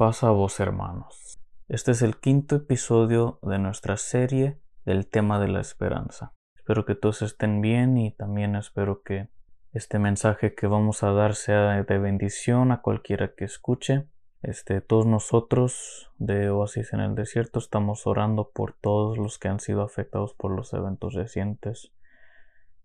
pasa 0.00 0.28
a 0.28 0.30
vos 0.30 0.60
hermanos. 0.60 1.38
Este 1.68 1.90
es 1.90 2.00
el 2.00 2.16
quinto 2.16 2.56
episodio 2.56 3.38
de 3.42 3.58
nuestra 3.58 3.98
serie 3.98 4.58
del 4.86 5.06
tema 5.06 5.38
de 5.38 5.48
la 5.48 5.60
esperanza. 5.60 6.32
Espero 6.56 6.86
que 6.86 6.94
todos 6.94 7.20
estén 7.20 7.60
bien 7.60 7.98
y 7.98 8.10
también 8.12 8.56
espero 8.56 9.02
que 9.02 9.28
este 9.74 9.98
mensaje 9.98 10.54
que 10.54 10.66
vamos 10.66 11.02
a 11.02 11.12
dar 11.12 11.34
sea 11.34 11.82
de 11.82 11.98
bendición 11.98 12.72
a 12.72 12.80
cualquiera 12.80 13.34
que 13.34 13.44
escuche. 13.44 14.06
Este, 14.40 14.80
todos 14.80 15.04
nosotros 15.04 16.10
de 16.16 16.48
Oasis 16.48 16.94
en 16.94 17.00
el 17.00 17.14
Desierto 17.14 17.58
estamos 17.58 18.06
orando 18.06 18.52
por 18.54 18.72
todos 18.72 19.18
los 19.18 19.38
que 19.38 19.48
han 19.48 19.60
sido 19.60 19.82
afectados 19.82 20.32
por 20.32 20.50
los 20.50 20.72
eventos 20.72 21.12
recientes. 21.12 21.92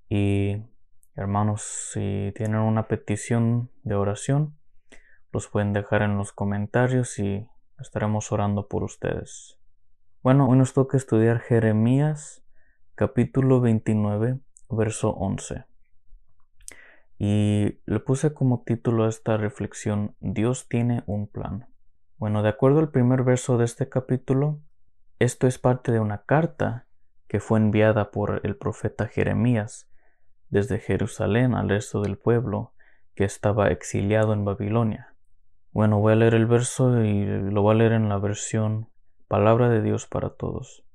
Y 0.10 0.58
hermanos, 1.16 1.62
si 1.94 2.34
tienen 2.36 2.60
una 2.60 2.90
petición 2.90 3.72
de 3.84 3.96
oración, 3.96 4.58
los 5.36 5.50
pueden 5.50 5.74
dejar 5.74 6.02
en 6.02 6.18
los 6.18 6.32
comentarios 6.32 7.20
y 7.20 7.46
estaremos 7.78 8.32
orando 8.32 8.70
por 8.70 8.86
ustedes. 8.86 9.60
Bueno, 10.24 10.48
hoy 10.48 10.58
nos 10.58 10.72
toca 10.72 10.96
estudiar 10.96 11.40
Jeremías 11.40 12.42
capítulo 12.96 13.60
29, 13.60 14.40
verso 14.70 15.10
11. 15.10 15.66
Y 17.20 17.82
le 17.86 18.00
puse 18.00 18.34
como 18.34 18.64
título 18.64 19.04
a 19.04 19.10
esta 19.10 19.36
reflexión 19.36 20.16
Dios 20.22 20.70
tiene 20.70 21.04
un 21.06 21.28
plan. 21.28 21.68
Bueno, 22.18 22.42
de 22.42 22.48
acuerdo 22.48 22.80
al 22.80 22.92
primer 22.92 23.24
verso 23.24 23.58
de 23.58 23.66
este 23.66 23.90
capítulo, 23.90 24.62
esto 25.20 25.48
es 25.48 25.60
parte 25.60 25.92
de 25.92 26.00
una 26.00 26.24
carta 26.24 26.88
que 27.28 27.42
fue 27.42 27.60
enviada 27.60 28.10
por 28.10 28.40
el 28.46 28.56
profeta 28.56 29.08
Jeremías 29.08 29.92
desde 30.50 30.80
Jerusalén 30.80 31.56
al 31.56 31.68
resto 31.68 32.02
del 32.02 32.18
pueblo 32.18 32.72
que 33.16 33.26
estaba 33.26 33.68
exiliado 33.68 34.32
en 34.32 34.46
Babilonia. 34.46 35.15
Bueno, 35.76 36.00
voy 36.00 36.14
a 36.14 36.16
leer 36.16 36.36
el 36.36 36.46
verso 36.46 37.04
y 37.04 37.26
lo 37.26 37.62
voy 37.62 37.76
a 37.76 37.78
leer 37.78 37.92
en 37.92 38.08
la 38.08 38.18
versión 38.18 38.88
Palabra 39.28 39.68
de 39.68 39.82
Dios 39.82 40.08
para 40.08 40.30
todos. 40.30 40.86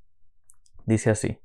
Dice 0.86 1.10
así, 1.10 1.38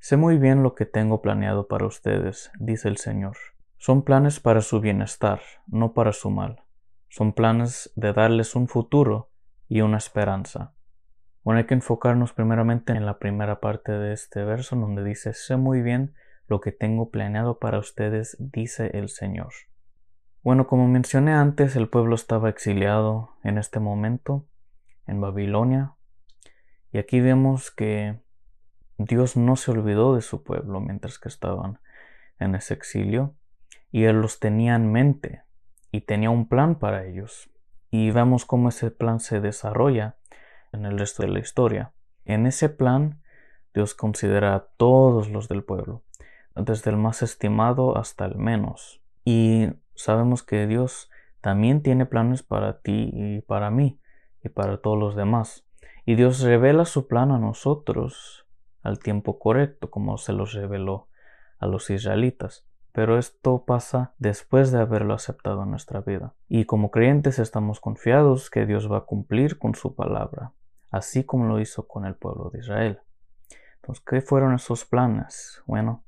Sé 0.00 0.16
muy 0.16 0.36
bien 0.36 0.64
lo 0.64 0.74
que 0.74 0.84
tengo 0.84 1.22
planeado 1.22 1.68
para 1.68 1.86
ustedes, 1.86 2.50
dice 2.58 2.88
el 2.88 2.96
Señor. 2.96 3.36
Son 3.78 4.02
planes 4.02 4.40
para 4.40 4.62
su 4.62 4.80
bienestar, 4.80 5.40
no 5.68 5.94
para 5.94 6.12
su 6.12 6.30
mal. 6.30 6.64
Son 7.08 7.34
planes 7.34 7.92
de 7.94 8.12
darles 8.12 8.56
un 8.56 8.66
futuro 8.66 9.30
y 9.68 9.82
una 9.82 9.98
esperanza. 9.98 10.74
Bueno, 11.44 11.58
hay 11.58 11.66
que 11.66 11.74
enfocarnos 11.74 12.32
primeramente 12.32 12.94
en 12.94 13.06
la 13.06 13.20
primera 13.20 13.60
parte 13.60 13.92
de 13.92 14.12
este 14.12 14.42
verso 14.42 14.74
donde 14.74 15.04
dice, 15.04 15.34
sé 15.34 15.56
muy 15.56 15.82
bien 15.82 16.14
lo 16.48 16.60
que 16.60 16.72
tengo 16.72 17.12
planeado 17.12 17.60
para 17.60 17.78
ustedes, 17.78 18.36
dice 18.40 18.90
el 18.94 19.08
Señor. 19.08 19.52
Bueno, 20.44 20.66
como 20.66 20.88
mencioné 20.88 21.32
antes, 21.32 21.76
el 21.76 21.88
pueblo 21.88 22.16
estaba 22.16 22.48
exiliado 22.48 23.36
en 23.44 23.58
este 23.58 23.78
momento 23.78 24.44
en 25.06 25.20
Babilonia. 25.20 25.94
Y 26.92 26.98
aquí 26.98 27.20
vemos 27.20 27.70
que 27.70 28.20
Dios 28.98 29.36
no 29.36 29.54
se 29.54 29.70
olvidó 29.70 30.16
de 30.16 30.20
su 30.20 30.42
pueblo 30.42 30.80
mientras 30.80 31.20
que 31.20 31.28
estaban 31.28 31.78
en 32.40 32.56
ese 32.56 32.74
exilio. 32.74 33.36
Y 33.92 34.04
Él 34.04 34.20
los 34.20 34.40
tenía 34.40 34.74
en 34.74 34.90
mente 34.90 35.42
y 35.92 36.00
tenía 36.00 36.30
un 36.30 36.48
plan 36.48 36.74
para 36.74 37.06
ellos. 37.06 37.48
Y 37.92 38.10
vemos 38.10 38.44
cómo 38.44 38.70
ese 38.70 38.90
plan 38.90 39.20
se 39.20 39.40
desarrolla 39.40 40.16
en 40.72 40.86
el 40.86 40.98
resto 40.98 41.22
de 41.22 41.28
la 41.28 41.38
historia. 41.38 41.92
En 42.24 42.46
ese 42.46 42.68
plan, 42.68 43.22
Dios 43.74 43.94
considera 43.94 44.56
a 44.56 44.66
todos 44.76 45.30
los 45.30 45.48
del 45.48 45.62
pueblo, 45.62 46.02
desde 46.56 46.90
el 46.90 46.96
más 46.96 47.22
estimado 47.22 47.96
hasta 47.96 48.24
el 48.24 48.36
menos. 48.38 49.00
Y 49.24 49.68
sabemos 50.02 50.42
que 50.42 50.66
Dios 50.66 51.10
también 51.40 51.82
tiene 51.82 52.06
planes 52.06 52.42
para 52.42 52.80
ti 52.80 53.10
y 53.12 53.40
para 53.42 53.70
mí 53.70 54.00
y 54.42 54.48
para 54.48 54.78
todos 54.78 54.98
los 54.98 55.16
demás. 55.16 55.66
Y 56.04 56.16
Dios 56.16 56.40
revela 56.40 56.84
su 56.84 57.06
plan 57.06 57.30
a 57.30 57.38
nosotros 57.38 58.46
al 58.82 58.98
tiempo 58.98 59.38
correcto, 59.38 59.90
como 59.90 60.18
se 60.18 60.32
los 60.32 60.52
reveló 60.52 61.08
a 61.58 61.66
los 61.66 61.90
israelitas. 61.90 62.66
Pero 62.92 63.18
esto 63.18 63.64
pasa 63.64 64.14
después 64.18 64.70
de 64.72 64.80
haberlo 64.80 65.14
aceptado 65.14 65.62
en 65.62 65.70
nuestra 65.70 66.00
vida. 66.00 66.34
Y 66.48 66.64
como 66.66 66.90
creyentes 66.90 67.38
estamos 67.38 67.80
confiados 67.80 68.50
que 68.50 68.66
Dios 68.66 68.90
va 68.90 68.98
a 68.98 69.04
cumplir 69.04 69.58
con 69.58 69.74
su 69.74 69.94
palabra, 69.94 70.52
así 70.90 71.24
como 71.24 71.46
lo 71.46 71.60
hizo 71.60 71.86
con 71.86 72.04
el 72.04 72.16
pueblo 72.16 72.50
de 72.50 72.58
Israel. 72.58 73.00
Entonces, 73.76 74.04
¿qué 74.04 74.20
fueron 74.20 74.54
esos 74.54 74.84
planes? 74.84 75.62
Bueno, 75.66 76.04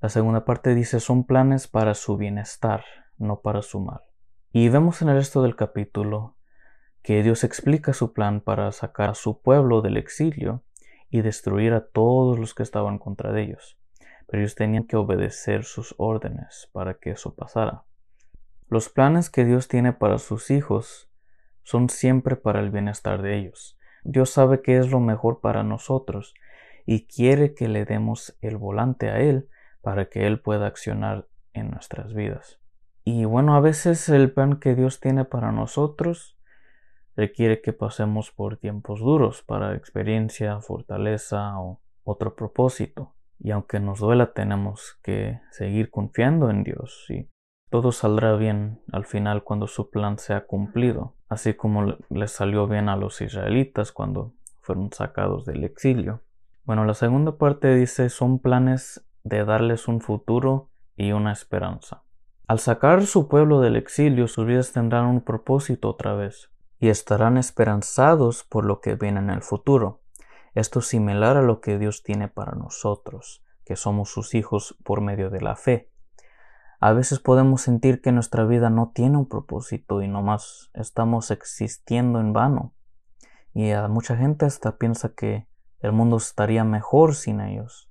la 0.00 0.08
segunda 0.08 0.44
parte 0.44 0.74
dice 0.74 1.00
son 1.00 1.24
planes 1.24 1.68
para 1.68 1.94
su 1.94 2.16
bienestar, 2.16 2.84
no 3.18 3.40
para 3.40 3.62
su 3.62 3.80
mal. 3.80 4.00
Y 4.52 4.68
vemos 4.68 5.02
en 5.02 5.08
el 5.08 5.16
resto 5.16 5.42
del 5.42 5.56
capítulo 5.56 6.36
que 7.02 7.22
Dios 7.22 7.44
explica 7.44 7.92
su 7.92 8.12
plan 8.12 8.40
para 8.40 8.72
sacar 8.72 9.10
a 9.10 9.14
su 9.14 9.40
pueblo 9.40 9.80
del 9.80 9.96
exilio 9.96 10.64
y 11.10 11.20
destruir 11.20 11.72
a 11.72 11.86
todos 11.86 12.38
los 12.38 12.54
que 12.54 12.62
estaban 12.62 12.98
contra 12.98 13.32
de 13.32 13.42
ellos. 13.42 13.78
Pero 14.26 14.42
ellos 14.42 14.56
tenían 14.56 14.84
que 14.84 14.96
obedecer 14.96 15.64
sus 15.64 15.94
órdenes 15.98 16.68
para 16.72 16.94
que 16.94 17.10
eso 17.10 17.34
pasara. 17.34 17.84
Los 18.68 18.88
planes 18.88 19.30
que 19.30 19.44
Dios 19.44 19.68
tiene 19.68 19.92
para 19.92 20.18
sus 20.18 20.50
hijos 20.50 21.08
son 21.62 21.88
siempre 21.88 22.34
para 22.34 22.60
el 22.60 22.70
bienestar 22.70 23.22
de 23.22 23.36
ellos. 23.36 23.78
Dios 24.02 24.30
sabe 24.30 24.62
que 24.62 24.76
es 24.76 24.90
lo 24.90 24.98
mejor 24.98 25.40
para 25.40 25.62
nosotros 25.62 26.34
y 26.86 27.06
quiere 27.06 27.54
que 27.54 27.68
le 27.68 27.84
demos 27.84 28.36
el 28.40 28.56
volante 28.56 29.10
a 29.10 29.20
Él 29.20 29.48
para 29.80 30.08
que 30.08 30.26
Él 30.26 30.40
pueda 30.40 30.66
accionar 30.66 31.28
en 31.52 31.70
nuestras 31.70 32.14
vidas. 32.14 32.60
Y 33.08 33.24
bueno, 33.24 33.54
a 33.54 33.60
veces 33.60 34.08
el 34.08 34.32
plan 34.32 34.58
que 34.58 34.74
Dios 34.74 34.98
tiene 34.98 35.24
para 35.24 35.52
nosotros 35.52 36.36
requiere 37.14 37.62
que 37.62 37.72
pasemos 37.72 38.32
por 38.32 38.56
tiempos 38.56 38.98
duros 38.98 39.44
para 39.44 39.76
experiencia, 39.76 40.60
fortaleza 40.60 41.56
o 41.60 41.80
otro 42.02 42.34
propósito. 42.34 43.14
Y 43.38 43.52
aunque 43.52 43.78
nos 43.78 44.00
duela, 44.00 44.32
tenemos 44.32 44.98
que 45.04 45.38
seguir 45.52 45.88
confiando 45.88 46.50
en 46.50 46.64
Dios 46.64 47.06
y 47.08 47.30
todo 47.70 47.92
saldrá 47.92 48.34
bien 48.34 48.80
al 48.90 49.04
final 49.04 49.44
cuando 49.44 49.68
su 49.68 49.88
plan 49.88 50.18
sea 50.18 50.44
cumplido, 50.44 51.14
así 51.28 51.54
como 51.54 51.96
le 52.10 52.26
salió 52.26 52.66
bien 52.66 52.88
a 52.88 52.96
los 52.96 53.20
israelitas 53.20 53.92
cuando 53.92 54.32
fueron 54.62 54.92
sacados 54.92 55.44
del 55.44 55.62
exilio. 55.62 56.22
Bueno, 56.64 56.84
la 56.84 56.94
segunda 56.94 57.38
parte 57.38 57.72
dice 57.72 58.08
son 58.08 58.40
planes 58.40 59.06
de 59.22 59.44
darles 59.44 59.86
un 59.86 60.00
futuro 60.00 60.70
y 60.96 61.12
una 61.12 61.30
esperanza. 61.30 62.02
Al 62.48 62.60
sacar 62.60 63.04
su 63.06 63.26
pueblo 63.26 63.60
del 63.60 63.74
exilio, 63.74 64.28
sus 64.28 64.46
vidas 64.46 64.70
tendrán 64.70 65.06
un 65.06 65.20
propósito 65.20 65.88
otra 65.88 66.14
vez, 66.14 66.48
y 66.78 66.90
estarán 66.90 67.38
esperanzados 67.38 68.44
por 68.44 68.64
lo 68.64 68.80
que 68.80 68.94
viene 68.94 69.18
en 69.18 69.30
el 69.30 69.42
futuro. 69.42 70.00
Esto 70.54 70.78
es 70.78 70.86
similar 70.86 71.36
a 71.36 71.42
lo 71.42 71.60
que 71.60 71.76
Dios 71.76 72.04
tiene 72.04 72.28
para 72.28 72.52
nosotros, 72.52 73.42
que 73.64 73.74
somos 73.74 74.10
sus 74.10 74.36
hijos 74.36 74.76
por 74.84 75.00
medio 75.00 75.28
de 75.28 75.40
la 75.40 75.56
fe. 75.56 75.90
A 76.78 76.92
veces 76.92 77.18
podemos 77.18 77.62
sentir 77.62 78.00
que 78.00 78.12
nuestra 78.12 78.44
vida 78.44 78.70
no 78.70 78.92
tiene 78.94 79.18
un 79.18 79.28
propósito 79.28 80.00
y 80.00 80.06
nomás 80.06 80.70
estamos 80.72 81.32
existiendo 81.32 82.20
en 82.20 82.32
vano. 82.32 82.74
Y 83.54 83.72
a 83.72 83.88
mucha 83.88 84.16
gente 84.16 84.46
hasta 84.46 84.76
piensa 84.76 85.14
que 85.16 85.48
el 85.80 85.90
mundo 85.90 86.18
estaría 86.18 86.62
mejor 86.62 87.16
sin 87.16 87.40
ellos 87.40 87.85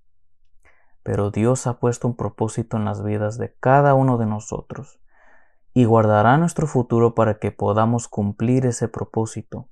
pero 1.06 1.30
Dios 1.30 1.68
ha 1.68 1.78
puesto 1.78 2.08
un 2.08 2.16
propósito 2.16 2.78
en 2.78 2.86
las 2.86 3.04
vidas 3.04 3.38
de 3.38 3.54
cada 3.60 3.94
uno 3.94 4.18
de 4.18 4.26
nosotros 4.26 5.00
y 5.72 5.86
guardará 5.86 6.36
nuestro 6.40 6.66
futuro 6.66 7.14
para 7.14 7.38
que 7.38 7.52
podamos 7.52 8.08
cumplir 8.08 8.66
ese 8.66 8.88
propósito. 8.88 9.70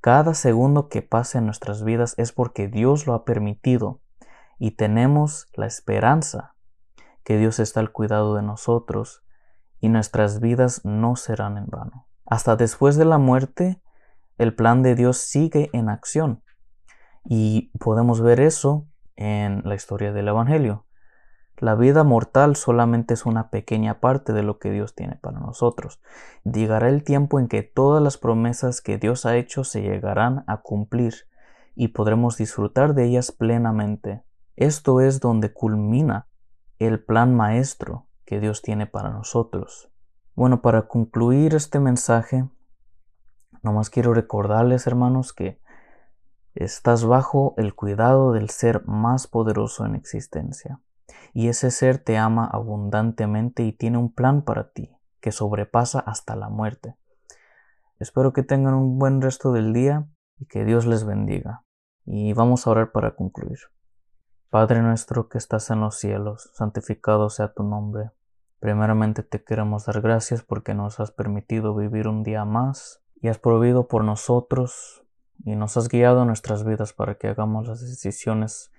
Cada 0.00 0.34
segundo 0.34 0.88
que 0.88 1.02
pase 1.02 1.38
en 1.38 1.46
nuestras 1.46 1.84
vidas 1.84 2.14
es 2.18 2.32
porque 2.32 2.66
Dios 2.66 3.06
lo 3.06 3.14
ha 3.14 3.24
permitido 3.24 4.00
y 4.58 4.72
tenemos 4.72 5.46
la 5.54 5.66
esperanza 5.66 6.56
que 7.22 7.38
Dios 7.38 7.60
está 7.60 7.78
al 7.78 7.92
cuidado 7.92 8.34
de 8.34 8.42
nosotros 8.42 9.22
y 9.78 9.88
nuestras 9.88 10.40
vidas 10.40 10.84
no 10.84 11.14
serán 11.14 11.58
en 11.58 11.68
vano. 11.68 12.08
Hasta 12.26 12.56
después 12.56 12.96
de 12.96 13.04
la 13.04 13.18
muerte, 13.18 13.80
el 14.36 14.52
plan 14.52 14.82
de 14.82 14.96
Dios 14.96 15.18
sigue 15.18 15.70
en 15.72 15.88
acción 15.88 16.42
y 17.24 17.70
podemos 17.78 18.20
ver 18.20 18.40
eso 18.40 18.88
en 19.20 19.62
la 19.64 19.74
historia 19.74 20.12
del 20.12 20.28
Evangelio. 20.28 20.86
La 21.58 21.74
vida 21.74 22.04
mortal 22.04 22.56
solamente 22.56 23.12
es 23.12 23.26
una 23.26 23.50
pequeña 23.50 24.00
parte 24.00 24.32
de 24.32 24.42
lo 24.42 24.58
que 24.58 24.70
Dios 24.70 24.94
tiene 24.94 25.16
para 25.16 25.38
nosotros. 25.38 26.00
Llegará 26.42 26.88
el 26.88 27.04
tiempo 27.04 27.38
en 27.38 27.46
que 27.46 27.62
todas 27.62 28.02
las 28.02 28.16
promesas 28.16 28.80
que 28.80 28.96
Dios 28.96 29.26
ha 29.26 29.36
hecho 29.36 29.62
se 29.62 29.82
llegarán 29.82 30.42
a 30.46 30.62
cumplir 30.62 31.14
y 31.74 31.88
podremos 31.88 32.38
disfrutar 32.38 32.94
de 32.94 33.04
ellas 33.04 33.30
plenamente. 33.30 34.24
Esto 34.56 35.02
es 35.02 35.20
donde 35.20 35.52
culmina 35.52 36.26
el 36.78 37.04
plan 37.04 37.34
maestro 37.34 38.06
que 38.24 38.40
Dios 38.40 38.62
tiene 38.62 38.86
para 38.86 39.10
nosotros. 39.10 39.90
Bueno, 40.34 40.62
para 40.62 40.88
concluir 40.88 41.54
este 41.54 41.78
mensaje, 41.78 42.48
nomás 43.62 43.90
quiero 43.90 44.14
recordarles, 44.14 44.86
hermanos, 44.86 45.34
que 45.34 45.60
Estás 46.54 47.04
bajo 47.04 47.54
el 47.58 47.74
cuidado 47.76 48.32
del 48.32 48.50
ser 48.50 48.84
más 48.86 49.28
poderoso 49.28 49.86
en 49.86 49.94
existencia. 49.94 50.80
Y 51.32 51.48
ese 51.48 51.70
ser 51.70 51.98
te 51.98 52.18
ama 52.18 52.44
abundantemente 52.44 53.62
y 53.62 53.72
tiene 53.72 53.98
un 53.98 54.12
plan 54.12 54.42
para 54.42 54.70
ti 54.72 54.90
que 55.20 55.30
sobrepasa 55.30 56.00
hasta 56.00 56.34
la 56.34 56.48
muerte. 56.48 56.96
espero 58.00 58.32
que 58.32 58.42
tengan 58.42 58.74
un 58.74 58.98
buen 58.98 59.20
resto 59.20 59.52
del 59.52 59.72
día 59.72 60.08
y 60.38 60.46
que 60.46 60.64
Dios 60.64 60.86
les 60.86 61.04
bendiga. 61.04 61.64
Y 62.04 62.32
vamos 62.32 62.66
a 62.66 62.70
orar 62.70 62.92
para 62.92 63.14
concluir. 63.14 63.58
Padre 64.48 64.82
nuestro 64.82 65.28
que 65.28 65.38
estás 65.38 65.70
en 65.70 65.80
los 65.80 65.98
cielos, 65.98 66.50
santificado 66.54 67.30
sea 67.30 67.52
tu 67.52 67.62
nombre. 67.62 68.10
Primeramente 68.58 69.22
te 69.22 69.44
queremos 69.44 69.84
dar 69.84 70.00
gracias 70.00 70.42
porque 70.42 70.74
nos 70.74 70.98
has 70.98 71.12
permitido 71.12 71.76
vivir 71.76 72.08
un 72.08 72.24
día 72.24 72.44
más 72.44 73.02
y 73.20 73.28
has 73.28 73.38
prohibido 73.38 73.86
por 73.86 74.02
nosotros 74.02 75.04
y 75.44 75.56
nos 75.56 75.76
has 75.76 75.88
guiado 75.88 76.24
nuestras 76.24 76.64
vidas 76.64 76.92
para 76.92 77.16
que 77.16 77.28
hagamos 77.28 77.66
las 77.68 77.80
decisiones 77.80 78.70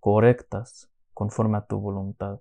correctas 0.00 0.88
conforme 1.12 1.58
a 1.58 1.66
tu 1.66 1.78
voluntad. 1.78 2.40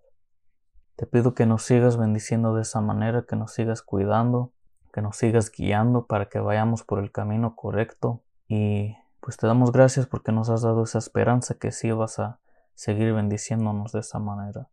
Te 0.95 1.05
pido 1.05 1.33
que 1.33 1.45
nos 1.45 1.63
sigas 1.63 1.97
bendiciendo 1.97 2.55
de 2.55 2.61
esa 2.61 2.79
manera, 2.79 3.25
que 3.27 3.35
nos 3.35 3.53
sigas 3.53 3.81
cuidando, 3.81 4.53
que 4.93 5.01
nos 5.01 5.17
sigas 5.17 5.51
guiando 5.51 6.05
para 6.05 6.29
que 6.29 6.39
vayamos 6.39 6.83
por 6.83 6.99
el 6.99 7.11
camino 7.11 7.55
correcto 7.55 8.21
y 8.47 8.95
pues 9.19 9.37
te 9.37 9.47
damos 9.47 9.71
gracias 9.71 10.05
porque 10.05 10.31
nos 10.31 10.49
has 10.49 10.61
dado 10.61 10.83
esa 10.83 10.99
esperanza 10.99 11.55
que 11.55 11.71
sí 11.71 11.91
vas 11.91 12.19
a 12.19 12.39
seguir 12.75 13.13
bendiciéndonos 13.13 13.91
de 13.91 14.01
esa 14.01 14.19
manera. 14.19 14.69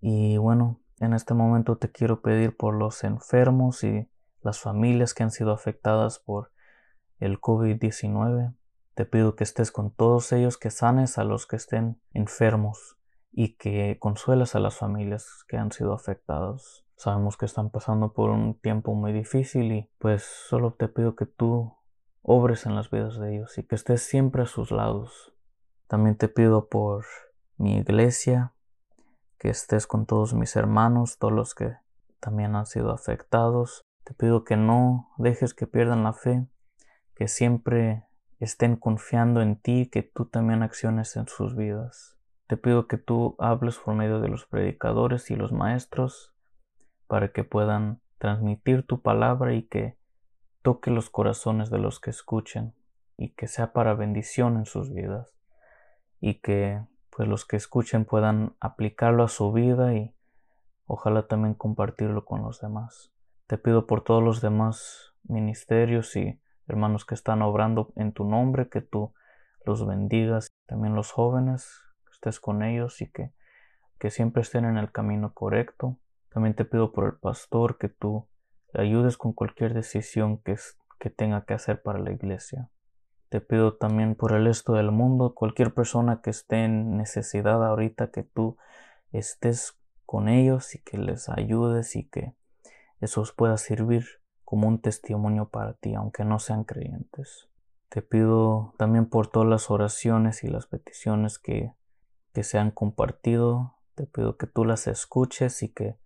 Y 0.00 0.36
bueno, 0.36 0.80
en 1.00 1.12
este 1.12 1.34
momento 1.34 1.76
te 1.76 1.90
quiero 1.90 2.22
pedir 2.22 2.56
por 2.56 2.74
los 2.74 3.02
enfermos 3.02 3.82
y 3.82 4.08
las 4.42 4.60
familias 4.60 5.12
que 5.12 5.24
han 5.24 5.30
sido 5.30 5.52
afectadas 5.52 6.20
por 6.20 6.51
el 7.22 7.40
COVID-19. 7.40 8.54
Te 8.94 9.06
pido 9.06 9.36
que 9.36 9.44
estés 9.44 9.70
con 9.70 9.90
todos 9.90 10.32
ellos, 10.32 10.58
que 10.58 10.70
sanes 10.70 11.18
a 11.18 11.24
los 11.24 11.46
que 11.46 11.56
estén 11.56 12.00
enfermos 12.12 12.96
y 13.30 13.54
que 13.54 13.96
consuelas 14.00 14.54
a 14.54 14.60
las 14.60 14.76
familias 14.76 15.44
que 15.48 15.56
han 15.56 15.72
sido 15.72 15.94
afectadas. 15.94 16.84
Sabemos 16.96 17.36
que 17.36 17.46
están 17.46 17.70
pasando 17.70 18.12
por 18.12 18.30
un 18.30 18.58
tiempo 18.60 18.94
muy 18.94 19.12
difícil 19.12 19.72
y 19.72 19.90
pues 19.98 20.22
solo 20.22 20.74
te 20.74 20.88
pido 20.88 21.16
que 21.16 21.26
tú 21.26 21.74
obres 22.22 22.66
en 22.66 22.74
las 22.74 22.90
vidas 22.90 23.18
de 23.18 23.36
ellos 23.36 23.56
y 23.56 23.64
que 23.64 23.76
estés 23.76 24.02
siempre 24.02 24.42
a 24.42 24.46
sus 24.46 24.70
lados. 24.70 25.32
También 25.86 26.16
te 26.16 26.28
pido 26.28 26.68
por 26.68 27.04
mi 27.56 27.78
iglesia, 27.78 28.54
que 29.38 29.48
estés 29.48 29.86
con 29.86 30.06
todos 30.06 30.34
mis 30.34 30.54
hermanos, 30.56 31.18
todos 31.18 31.32
los 31.32 31.54
que 31.54 31.76
también 32.20 32.54
han 32.56 32.66
sido 32.66 32.92
afectados. 32.92 33.82
Te 34.04 34.14
pido 34.14 34.44
que 34.44 34.56
no 34.56 35.10
dejes 35.18 35.54
que 35.54 35.66
pierdan 35.66 36.04
la 36.04 36.12
fe, 36.12 36.46
que 37.14 37.28
siempre 37.28 38.04
estén 38.40 38.76
confiando 38.76 39.40
en 39.40 39.56
ti, 39.56 39.86
que 39.86 40.02
tú 40.02 40.26
también 40.26 40.62
acciones 40.62 41.16
en 41.16 41.28
sus 41.28 41.56
vidas. 41.56 42.18
Te 42.48 42.56
pido 42.56 42.86
que 42.86 42.98
tú 42.98 43.36
hables 43.38 43.78
por 43.78 43.94
medio 43.94 44.20
de 44.20 44.28
los 44.28 44.46
predicadores 44.46 45.30
y 45.30 45.36
los 45.36 45.52
maestros 45.52 46.34
para 47.06 47.28
que 47.28 47.44
puedan 47.44 48.00
transmitir 48.18 48.86
tu 48.86 49.00
palabra 49.00 49.54
y 49.54 49.62
que 49.62 49.96
toque 50.62 50.90
los 50.90 51.10
corazones 51.10 51.70
de 51.70 51.78
los 51.78 52.00
que 52.00 52.10
escuchen 52.10 52.74
y 53.16 53.30
que 53.30 53.46
sea 53.48 53.72
para 53.72 53.94
bendición 53.94 54.56
en 54.56 54.66
sus 54.66 54.92
vidas 54.92 55.36
y 56.20 56.34
que 56.40 56.80
pues 57.10 57.28
los 57.28 57.44
que 57.44 57.56
escuchen 57.56 58.04
puedan 58.04 58.56
aplicarlo 58.60 59.24
a 59.24 59.28
su 59.28 59.52
vida 59.52 59.94
y 59.94 60.14
ojalá 60.86 61.26
también 61.26 61.54
compartirlo 61.54 62.24
con 62.24 62.42
los 62.42 62.60
demás. 62.60 63.12
Te 63.46 63.58
pido 63.58 63.86
por 63.86 64.02
todos 64.02 64.22
los 64.22 64.40
demás 64.40 65.14
ministerios 65.24 66.16
y 66.16 66.40
hermanos 66.68 67.04
que 67.04 67.14
están 67.14 67.42
obrando 67.42 67.92
en 67.96 68.12
tu 68.12 68.24
nombre, 68.24 68.68
que 68.68 68.80
tú 68.80 69.12
los 69.64 69.86
bendigas, 69.86 70.48
también 70.66 70.94
los 70.94 71.12
jóvenes, 71.12 71.80
que 72.04 72.12
estés 72.12 72.40
con 72.40 72.62
ellos 72.62 73.00
y 73.00 73.10
que, 73.10 73.32
que 73.98 74.10
siempre 74.10 74.42
estén 74.42 74.64
en 74.64 74.76
el 74.76 74.90
camino 74.90 75.32
correcto. 75.32 75.98
También 76.30 76.54
te 76.54 76.64
pido 76.64 76.92
por 76.92 77.06
el 77.06 77.14
pastor 77.14 77.78
que 77.78 77.88
tú 77.88 78.26
le 78.72 78.82
ayudes 78.82 79.16
con 79.16 79.32
cualquier 79.32 79.74
decisión 79.74 80.38
que, 80.38 80.56
que 80.98 81.10
tenga 81.10 81.44
que 81.44 81.54
hacer 81.54 81.82
para 81.82 81.98
la 81.98 82.12
iglesia. 82.12 82.70
Te 83.28 83.40
pido 83.40 83.74
también 83.74 84.14
por 84.14 84.32
el 84.32 84.44
resto 84.44 84.74
del 84.74 84.90
mundo, 84.90 85.34
cualquier 85.34 85.72
persona 85.72 86.20
que 86.22 86.30
esté 86.30 86.64
en 86.64 86.96
necesidad 86.96 87.64
ahorita, 87.66 88.10
que 88.10 88.22
tú 88.22 88.56
estés 89.10 89.78
con 90.04 90.28
ellos 90.28 90.74
y 90.74 90.78
que 90.80 90.98
les 90.98 91.28
ayudes 91.28 91.96
y 91.96 92.04
que 92.04 92.34
eso 93.00 93.22
os 93.22 93.32
pueda 93.32 93.56
servir 93.56 94.21
como 94.52 94.68
un 94.68 94.82
testimonio 94.82 95.48
para 95.48 95.72
ti, 95.72 95.94
aunque 95.94 96.26
no 96.26 96.38
sean 96.38 96.64
creyentes. 96.64 97.48
Te 97.88 98.02
pido 98.02 98.74
también 98.76 99.06
por 99.06 99.28
todas 99.28 99.48
las 99.48 99.70
oraciones 99.70 100.44
y 100.44 100.48
las 100.48 100.66
peticiones 100.66 101.38
que, 101.38 101.72
que 102.34 102.44
se 102.44 102.58
han 102.58 102.70
compartido. 102.70 103.78
Te 103.94 104.04
pido 104.04 104.36
que 104.36 104.46
tú 104.46 104.66
las 104.66 104.88
escuches 104.88 105.62
y 105.62 105.70
que 105.70 105.98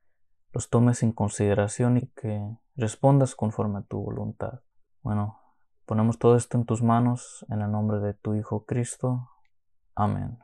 los 0.52 0.70
tomes 0.70 1.02
en 1.02 1.10
consideración 1.10 1.96
y 1.96 2.06
que 2.06 2.56
respondas 2.76 3.34
conforme 3.34 3.80
a 3.80 3.82
tu 3.82 4.00
voluntad. 4.00 4.60
Bueno, 5.02 5.40
ponemos 5.84 6.20
todo 6.20 6.36
esto 6.36 6.56
en 6.56 6.66
tus 6.66 6.84
manos 6.84 7.44
en 7.48 7.62
el 7.62 7.72
nombre 7.72 7.98
de 7.98 8.14
tu 8.14 8.36
Hijo 8.36 8.64
Cristo. 8.64 9.28
Amén. 9.96 10.38